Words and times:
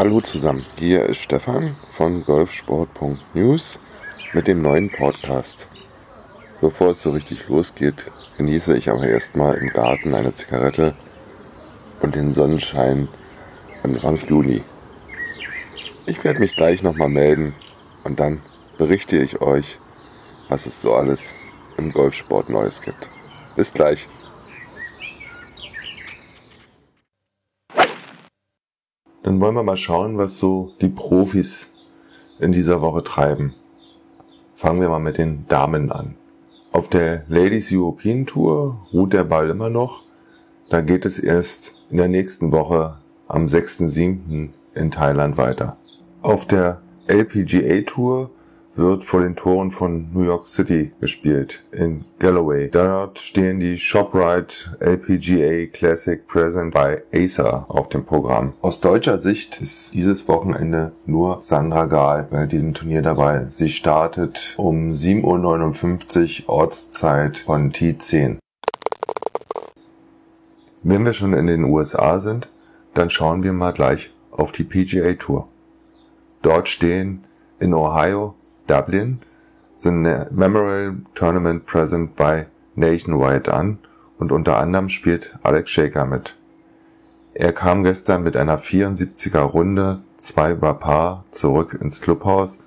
Hallo 0.00 0.22
zusammen, 0.22 0.64
hier 0.78 1.04
ist 1.04 1.18
Stefan 1.18 1.76
von 1.92 2.24
golfsport.news 2.24 3.78
mit 4.32 4.46
dem 4.46 4.62
neuen 4.62 4.88
Podcast. 4.88 5.68
Bevor 6.62 6.92
es 6.92 7.02
so 7.02 7.10
richtig 7.10 7.46
losgeht, 7.48 8.10
genieße 8.38 8.74
ich 8.78 8.88
aber 8.88 9.06
erstmal 9.06 9.56
im 9.56 9.68
Garten 9.68 10.14
eine 10.14 10.32
Zigarette 10.32 10.94
und 12.00 12.14
den 12.14 12.32
Sonnenschein 12.32 13.08
Anfang 13.82 14.16
Juli. 14.26 14.62
Ich 16.06 16.24
werde 16.24 16.40
mich 16.40 16.56
gleich 16.56 16.82
nochmal 16.82 17.10
melden 17.10 17.52
und 18.02 18.20
dann 18.20 18.40
berichte 18.78 19.18
ich 19.18 19.42
euch, 19.42 19.78
was 20.48 20.64
es 20.64 20.80
so 20.80 20.94
alles 20.94 21.34
im 21.76 21.92
Golfsport 21.92 22.48
Neues 22.48 22.80
gibt. 22.80 23.10
Bis 23.54 23.70
gleich. 23.74 24.08
Dann 29.30 29.40
wollen 29.40 29.54
wir 29.54 29.62
mal 29.62 29.76
schauen, 29.76 30.18
was 30.18 30.40
so 30.40 30.72
die 30.80 30.88
Profis 30.88 31.70
in 32.40 32.50
dieser 32.50 32.82
Woche 32.82 33.04
treiben. 33.04 33.54
Fangen 34.56 34.80
wir 34.80 34.88
mal 34.88 34.98
mit 34.98 35.18
den 35.18 35.46
Damen 35.46 35.92
an. 35.92 36.16
Auf 36.72 36.88
der 36.88 37.22
Ladies 37.28 37.72
European 37.72 38.26
Tour 38.26 38.84
ruht 38.92 39.12
der 39.12 39.22
Ball 39.22 39.48
immer 39.48 39.70
noch. 39.70 40.02
Da 40.68 40.80
geht 40.80 41.04
es 41.04 41.20
erst 41.20 41.76
in 41.90 41.98
der 41.98 42.08
nächsten 42.08 42.50
Woche 42.50 42.96
am 43.28 43.44
6.7. 43.44 44.48
in 44.74 44.90
Thailand 44.90 45.36
weiter. 45.36 45.76
Auf 46.22 46.48
der 46.48 46.80
LPGA 47.06 47.82
Tour 47.82 48.32
wird 48.76 49.04
vor 49.04 49.20
den 49.20 49.36
Toren 49.36 49.70
von 49.70 50.10
New 50.12 50.22
York 50.22 50.46
City 50.46 50.92
gespielt, 51.00 51.62
in 51.72 52.04
Galloway. 52.18 52.68
Dort 52.70 53.18
stehen 53.18 53.60
die 53.60 53.76
ShopRite 53.76 54.76
LPGA 54.80 55.66
Classic 55.66 56.26
Present 56.26 56.72
bei 56.72 57.02
Acer 57.12 57.66
auf 57.68 57.88
dem 57.88 58.04
Programm. 58.04 58.54
Aus 58.62 58.80
deutscher 58.80 59.20
Sicht 59.20 59.60
ist 59.60 59.92
dieses 59.92 60.28
Wochenende 60.28 60.92
nur 61.06 61.42
Sandra 61.42 61.86
Gahl 61.86 62.28
bei 62.30 62.46
diesem 62.46 62.74
Turnier 62.74 63.02
dabei. 63.02 63.46
Sie 63.50 63.68
startet 63.68 64.54
um 64.56 64.92
7.59 64.92 66.44
Uhr 66.44 66.48
Ortszeit 66.48 67.38
von 67.38 67.72
T10. 67.72 68.38
Wenn 70.82 71.04
wir 71.04 71.12
schon 71.12 71.34
in 71.34 71.46
den 71.46 71.64
USA 71.64 72.18
sind, 72.18 72.48
dann 72.94 73.10
schauen 73.10 73.42
wir 73.42 73.52
mal 73.52 73.72
gleich 73.72 74.10
auf 74.30 74.52
die 74.52 74.64
PGA 74.64 75.12
Tour. 75.14 75.48
Dort 76.42 76.68
stehen 76.68 77.24
in 77.58 77.74
Ohio 77.74 78.34
Dublin 78.70 79.18
the 79.78 79.90
Memorial 79.90 80.96
Tournament 81.14 81.66
Present 81.66 82.14
bei 82.14 82.46
Nationwide 82.76 83.52
an 83.52 83.78
und 84.18 84.30
unter 84.30 84.58
anderem 84.58 84.88
spielt 84.88 85.36
Alex 85.42 85.70
Shaker 85.70 86.04
mit. 86.04 86.36
Er 87.34 87.52
kam 87.52 87.82
gestern 87.82 88.22
mit 88.22 88.36
einer 88.36 88.58
74er 88.58 89.40
Runde, 89.40 90.02
zwei 90.18 90.52
über 90.52 90.74
Paar, 90.74 91.24
zurück 91.30 91.78
ins 91.80 92.00
Clubhaus 92.00 92.58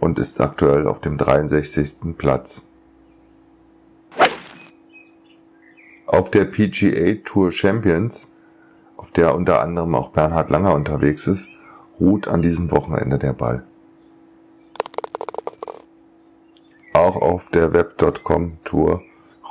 und 0.00 0.18
ist 0.18 0.40
aktuell 0.40 0.86
auf 0.86 1.00
dem 1.00 1.16
63. 1.16 2.16
Platz. 2.18 2.66
Auf 6.06 6.30
der 6.30 6.44
PGA 6.44 7.22
Tour 7.24 7.52
Champions, 7.52 8.32
auf 8.96 9.12
der 9.12 9.34
unter 9.34 9.62
anderem 9.62 9.94
auch 9.94 10.10
Bernhard 10.10 10.50
Langer 10.50 10.74
unterwegs 10.74 11.26
ist, 11.26 11.48
ruht 12.00 12.28
an 12.28 12.42
diesem 12.42 12.70
Wochenende 12.70 13.18
der 13.18 13.32
Ball. 13.32 13.64
Auch 17.02 17.16
auf 17.16 17.48
der 17.48 17.72
Web.com 17.72 18.58
Tour 18.62 19.02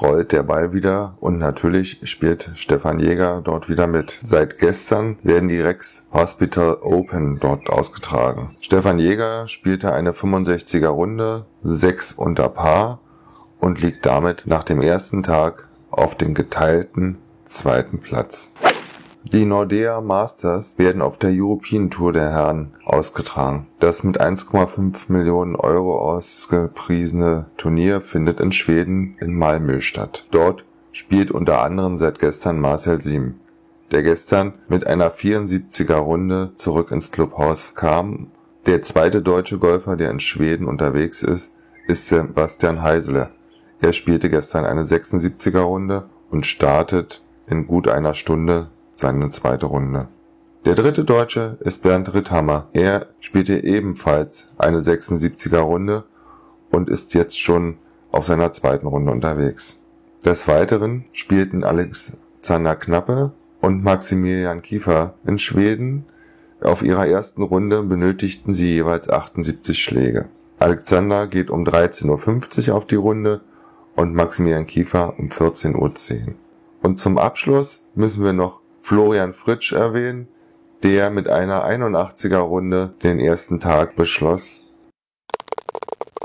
rollt 0.02 0.32
der 0.32 0.42
Ball 0.42 0.72
wieder 0.72 1.18
und 1.20 1.38
natürlich 1.38 2.00
spielt 2.10 2.50
Stefan 2.54 2.98
Jäger 2.98 3.42
dort 3.44 3.68
wieder 3.68 3.88
mit. 3.88 4.18
Seit 4.24 4.58
gestern 4.58 5.18
werden 5.22 5.50
die 5.50 5.60
Rex 5.60 6.08
Hospital 6.14 6.78
Open 6.82 7.42
dort 7.42 7.70
ausgetragen. 7.70 8.56
Stefan 8.62 9.00
Jäger 9.00 9.50
spielte 9.50 9.92
eine 9.92 10.14
65er 10.14 10.88
Runde, 10.88 11.46
6 11.64 12.14
unter 12.14 12.48
Paar 12.48 13.02
und 13.60 13.82
liegt 13.82 14.06
damit 14.06 14.44
nach 14.46 14.64
dem 14.64 14.82
ersten 14.82 15.22
Tag 15.22 15.68
auf 15.90 16.16
dem 16.16 16.34
geteilten 16.34 17.18
zweiten 17.44 18.00
Platz. 18.00 18.54
Die 19.24 19.46
Nordea 19.46 20.02
Masters 20.02 20.80
werden 20.80 21.02
auf 21.02 21.18
der 21.20 21.30
European 21.32 21.92
Tour 21.92 22.12
der 22.12 22.32
Herren 22.32 22.74
ausgetragen. 22.84 23.68
Das 23.80 24.04
mit 24.04 24.20
1,5 24.20 25.12
Millionen 25.12 25.56
Euro 25.56 26.02
ausgepriesene 26.02 27.46
Turnier 27.56 28.02
findet 28.02 28.42
in 28.42 28.52
Schweden 28.52 29.16
in 29.20 29.38
Malmö 29.38 29.80
statt. 29.80 30.26
Dort 30.32 30.66
spielt 30.92 31.30
unter 31.30 31.62
anderem 31.62 32.00
seit 32.00 32.18
gestern 32.18 32.60
Marcel 32.60 33.02
Siem, 33.02 33.36
der 33.92 34.02
gestern 34.02 34.54
mit 34.68 34.88
einer 34.88 35.12
74er 35.12 35.98
Runde 35.98 36.54
zurück 36.56 36.92
ins 36.92 37.12
Clubhaus 37.12 37.76
kam. 37.76 38.32
Der 38.66 38.82
zweite 38.82 39.22
deutsche 39.22 39.60
Golfer, 39.60 39.98
der 39.98 40.10
in 40.10 40.20
Schweden 40.20 40.68
unterwegs 40.68 41.22
ist, 41.22 41.54
ist 41.88 42.08
Sebastian 42.08 42.82
Heisele. 42.82 43.30
Er 43.82 43.94
spielte 43.94 44.32
gestern 44.32 44.66
eine 44.66 44.84
76er 44.84 45.62
Runde 45.62 46.10
und 46.32 46.48
startet 46.48 47.24
in 47.48 47.68
gut 47.68 47.88
einer 47.88 48.16
Stunde 48.16 48.70
seine 48.94 49.30
zweite 49.32 49.66
Runde. 49.68 50.08
Der 50.66 50.76
dritte 50.76 51.04
Deutsche 51.04 51.58
ist 51.62 51.82
Bernd 51.82 52.14
Ritthammer. 52.14 52.68
Er 52.74 53.08
spielte 53.20 53.64
ebenfalls 53.64 54.50
eine 54.58 54.80
76er 54.80 55.60
Runde 55.60 56.04
und 56.70 56.90
ist 56.90 57.14
jetzt 57.16 57.40
schon 57.40 57.78
auf 58.12 58.26
seiner 58.26 58.52
zweiten 58.52 58.86
Runde 58.86 59.12
unterwegs. 59.12 59.80
Des 60.24 60.48
Weiteren 60.48 61.06
spielten 61.14 61.64
Alexander 61.64 62.76
Knappe 62.76 63.32
und 63.60 63.84
Maximilian 63.84 64.62
Kiefer 64.62 65.16
in 65.26 65.40
Schweden. 65.40 66.06
Auf 66.62 66.84
ihrer 66.84 67.08
ersten 67.08 67.42
Runde 67.42 67.82
benötigten 67.82 68.54
sie 68.54 68.70
jeweils 68.76 69.10
78 69.10 69.82
Schläge. 69.82 70.28
Alexander 70.60 71.26
geht 71.26 71.50
um 71.50 71.64
13.50 71.64 72.70
Uhr 72.70 72.76
auf 72.76 72.86
die 72.86 72.96
Runde 72.96 73.42
und 73.96 74.14
Maximilian 74.14 74.68
Kiefer 74.68 75.16
um 75.18 75.30
14.10 75.30 75.76
Uhr. 75.76 76.34
Und 76.84 77.00
zum 77.00 77.18
Abschluss 77.18 77.88
müssen 77.96 78.24
wir 78.24 78.34
noch 78.34 78.61
Florian 78.92 79.32
Fritsch 79.32 79.72
erwähnen, 79.72 80.28
der 80.84 81.12
mit 81.12 81.30
einer 81.30 81.66
81er 81.66 82.40
Runde 82.40 82.94
den 83.04 83.22
ersten 83.22 83.62
Tag 83.62 83.96
beschloss. 83.96 84.64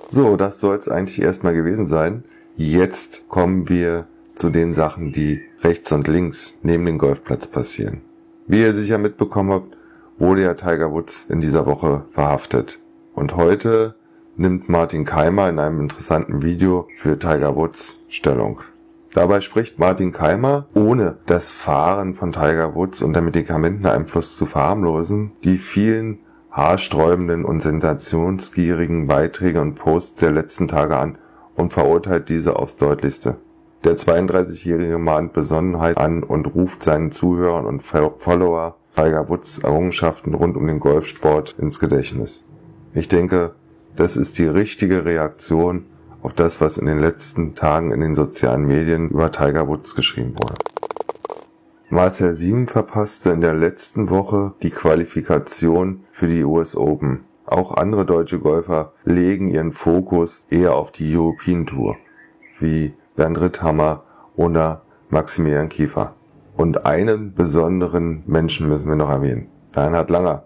So, 0.09 0.37
das 0.37 0.59
soll 0.59 0.75
es 0.77 0.89
eigentlich 0.89 1.23
erstmal 1.23 1.55
gewesen 1.55 1.87
sein. 1.87 2.25
Jetzt 2.57 3.29
kommen 3.29 3.69
wir 3.69 4.09
zu 4.35 4.51
den 4.51 4.73
Sachen, 4.73 5.13
die 5.13 5.43
rechts 5.63 5.93
und 5.93 6.09
links 6.09 6.59
neben 6.65 6.87
dem 6.87 6.99
Golfplatz 6.99 7.47
passieren. 7.47 8.01
Wie 8.49 8.63
ihr 8.63 8.75
sicher 8.75 8.99
mitbekommen 8.99 9.53
habt, 9.53 9.77
wurde 10.19 10.43
ja 10.43 10.55
Tiger 10.55 10.91
Woods 10.91 11.27
in 11.29 11.41
dieser 11.41 11.67
Woche 11.67 12.07
verhaftet. 12.11 12.81
Und 13.15 13.37
heute 13.37 13.95
nimmt 14.35 14.69
Martin 14.69 15.05
Keimer 15.05 15.49
in 15.49 15.61
einem 15.61 15.83
interessanten 15.83 16.43
Video 16.43 16.89
für 16.97 17.17
Tiger 17.17 17.55
Woods 17.55 17.95
Stellung. 18.09 18.61
Dabei 19.17 19.41
spricht 19.41 19.79
Martin 19.79 20.13
Keimer, 20.13 20.67
ohne 20.75 21.17
das 21.25 21.51
Fahren 21.51 22.13
von 22.13 22.33
Tiger 22.33 22.75
Woods 22.75 23.01
unter 23.01 23.23
Medikamenteneinfluss 23.23 24.37
zu 24.37 24.45
verharmlosen, 24.45 25.33
die 25.43 25.57
vielen 25.57 26.19
haarsträubenden 26.51 27.47
und 27.47 27.63
sensationsgierigen 27.63 29.07
Beiträge 29.07 29.63
und 29.63 29.75
Posts 29.75 30.17
der 30.17 30.33
letzten 30.33 30.69
Tage 30.69 30.99
an 30.99 31.17
und 31.55 31.73
verurteilt 31.73 32.29
diese 32.29 32.57
aufs 32.57 32.77
deutlichste. 32.77 33.37
Der 33.85 33.97
32-Jährige 33.97 34.99
mahnt 34.99 35.33
Besonnenheit 35.33 35.97
an 35.97 36.23
und 36.23 36.55
ruft 36.55 36.83
seinen 36.83 37.11
Zuhörern 37.11 37.65
und 37.65 37.81
Follower 37.83 38.77
Tiger 38.97 39.31
Woods 39.31 39.61
Errungenschaften 39.61 40.35
rund 40.35 40.59
um 40.59 40.67
den 40.67 40.79
Golfsport 40.79 41.55
ins 41.59 41.81
Gedächtnis. 41.81 42.45
Ich 42.93 43.09
denke, 43.09 43.53
das 43.97 44.19
ist 44.19 44.37
die 44.37 44.47
richtige 44.47 45.07
Reaktion 45.07 45.87
auf 46.27 46.33
das, 46.33 46.61
was 46.61 46.77
in 46.77 46.87
den 46.87 46.99
letzten 46.99 47.55
Tagen 47.55 47.93
in 47.93 48.01
den 48.01 48.17
sozialen 48.17 48.67
Medien 48.67 49.11
über 49.11 49.31
Tiger 49.31 49.69
Woods 49.69 49.95
geschrieben 49.95 50.35
wurde. 50.35 50.57
Marcel 51.89 52.35
Sieben 52.35 52.67
verpasste 52.67 53.31
in 53.31 53.41
der 53.41 53.55
letzten 53.55 54.11
Woche 54.11 54.55
die 54.61 54.71
Qualifikation 54.71 56.01
für 56.11 56.27
die 56.27 56.43
US 56.43 56.77
Open. 56.77 57.27
Auch 57.45 57.77
andere 57.77 58.05
deutsche 58.05 58.41
Golfer 58.41 58.93
legen 59.05 59.51
ihren 59.51 59.71
Fokus 59.71 60.45
eher 60.51 60.75
auf 60.75 60.91
die 60.91 61.17
European 61.17 61.65
Tour, 61.65 61.97
wie 62.59 62.95
Bernd 63.15 63.41
Ritthammer 63.41 64.03
oder 64.35 64.83
Maximilian 65.11 65.69
Kiefer. 65.69 66.17
Und 66.57 66.87
einen 66.87 67.35
besonderen 67.35 68.25
Menschen 68.27 68.69
müssen 68.69 68.89
wir 68.89 68.97
noch 68.97 69.11
erwähnen, 69.11 69.47
Bernhard 69.71 70.11
Langer. 70.11 70.43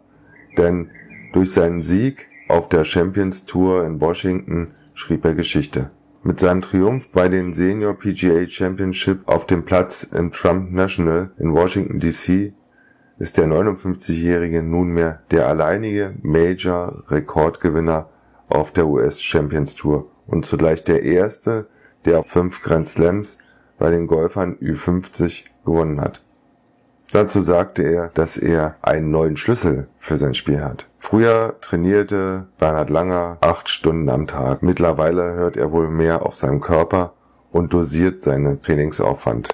Denn 0.58 0.90
durch 1.32 1.54
seinen 1.54 1.80
Sieg 1.80 2.28
auf 2.50 2.68
der 2.68 2.84
Champions 2.84 3.46
Tour 3.46 3.86
in 3.86 3.98
Washington 3.98 4.74
schrieb 5.00 5.24
er 5.24 5.34
Geschichte. 5.34 5.90
Mit 6.22 6.38
seinem 6.38 6.60
Triumph 6.60 7.08
bei 7.08 7.30
den 7.30 7.54
Senior 7.54 7.94
PGA 7.94 8.46
Championship 8.46 9.26
auf 9.26 9.46
dem 9.46 9.64
Platz 9.64 10.02
im 10.02 10.30
Trump 10.30 10.70
National 10.70 11.30
in 11.38 11.54
Washington 11.54 11.98
D.C. 11.98 12.52
ist 13.18 13.38
der 13.38 13.46
59-Jährige 13.46 14.62
nunmehr 14.62 15.22
der 15.30 15.48
alleinige 15.48 16.14
Major-Rekordgewinner 16.22 18.10
auf 18.48 18.72
der 18.72 18.86
US 18.86 19.22
Champions 19.22 19.74
Tour 19.74 20.10
und 20.26 20.44
zugleich 20.44 20.84
der 20.84 21.02
erste, 21.02 21.68
der 22.04 22.22
fünf 22.24 22.62
Grand 22.62 22.86
Slams 22.86 23.38
bei 23.78 23.88
den 23.88 24.06
Golfern 24.06 24.56
Ü50 24.56 25.44
gewonnen 25.64 26.02
hat. 26.02 26.22
Dazu 27.12 27.40
sagte 27.40 27.82
er, 27.82 28.08
dass 28.08 28.36
er 28.36 28.76
einen 28.82 29.10
neuen 29.10 29.38
Schlüssel 29.38 29.88
für 29.98 30.18
sein 30.18 30.34
Spiel 30.34 30.62
hat. 30.62 30.89
Früher 31.02 31.56
trainierte 31.62 32.46
Bernhard 32.58 32.90
Langer 32.90 33.38
acht 33.40 33.70
Stunden 33.70 34.10
am 34.10 34.26
Tag. 34.26 34.62
Mittlerweile 34.62 35.32
hört 35.32 35.56
er 35.56 35.72
wohl 35.72 35.88
mehr 35.88 36.24
auf 36.24 36.34
seinem 36.34 36.60
Körper 36.60 37.14
und 37.50 37.72
dosiert 37.72 38.22
seinen 38.22 38.62
Trainingsaufwand. 38.62 39.48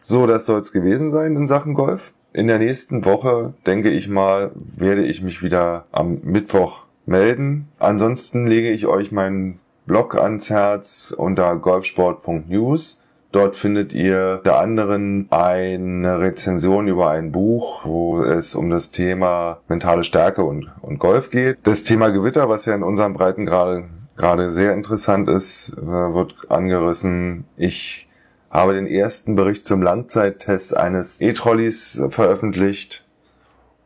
So, 0.00 0.26
das 0.26 0.46
soll 0.46 0.62
es 0.62 0.72
gewesen 0.72 1.12
sein 1.12 1.36
in 1.36 1.46
Sachen 1.46 1.74
Golf. 1.74 2.14
In 2.32 2.48
der 2.48 2.58
nächsten 2.58 3.04
Woche, 3.04 3.52
denke 3.66 3.90
ich 3.90 4.08
mal, 4.08 4.50
werde 4.54 5.04
ich 5.04 5.22
mich 5.22 5.42
wieder 5.42 5.84
am 5.92 6.18
Mittwoch 6.22 6.84
melden. 7.06 7.68
Ansonsten 7.78 8.46
lege 8.46 8.70
ich 8.70 8.86
euch 8.86 9.12
meinen 9.12 9.60
Blog 9.86 10.18
ans 10.18 10.48
Herz 10.48 11.14
unter 11.16 11.54
golfsport.news. 11.56 12.98
Dort 13.34 13.56
findet 13.56 13.92
ihr 13.92 14.36
unter 14.44 14.60
anderem 14.60 15.26
eine 15.30 16.20
Rezension 16.20 16.86
über 16.86 17.10
ein 17.10 17.32
Buch, 17.32 17.84
wo 17.84 18.22
es 18.22 18.54
um 18.54 18.70
das 18.70 18.92
Thema 18.92 19.58
mentale 19.66 20.04
Stärke 20.04 20.44
und, 20.44 20.70
und 20.82 21.00
Golf 21.00 21.30
geht. 21.30 21.58
Das 21.64 21.82
Thema 21.82 22.10
Gewitter, 22.10 22.48
was 22.48 22.64
ja 22.64 22.76
in 22.76 22.84
unserem 22.84 23.12
Breiten 23.12 23.44
gerade 23.44 23.86
gerade 24.16 24.52
sehr 24.52 24.72
interessant 24.72 25.28
ist, 25.28 25.76
äh, 25.76 25.82
wird 25.82 26.48
angerissen. 26.48 27.44
Ich 27.56 28.08
habe 28.52 28.74
den 28.74 28.86
ersten 28.86 29.34
Bericht 29.34 29.66
zum 29.66 29.82
Langzeittest 29.82 30.76
eines 30.76 31.20
E-Trolleys 31.20 32.04
veröffentlicht. 32.10 33.04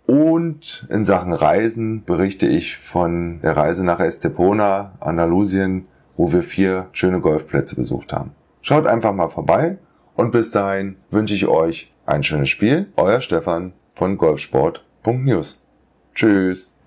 Und 0.04 0.86
in 0.90 1.06
Sachen 1.06 1.32
Reisen 1.32 2.04
berichte 2.04 2.46
ich 2.46 2.76
von 2.76 3.40
der 3.40 3.56
Reise 3.56 3.82
nach 3.82 4.00
Estepona, 4.00 4.92
Andalusien, 5.00 5.86
wo 6.18 6.32
wir 6.32 6.42
vier 6.42 6.88
schöne 6.92 7.20
Golfplätze 7.20 7.74
besucht 7.74 8.12
haben. 8.12 8.32
Schaut 8.62 8.86
einfach 8.86 9.12
mal 9.12 9.28
vorbei 9.28 9.78
und 10.14 10.30
bis 10.30 10.50
dahin 10.50 10.96
wünsche 11.10 11.34
ich 11.34 11.46
euch 11.46 11.94
ein 12.06 12.22
schönes 12.22 12.50
Spiel. 12.50 12.92
Euer 12.96 13.20
Stefan 13.20 13.72
von 13.94 14.16
golfsport.news. 14.16 15.64
Tschüss. 16.14 16.77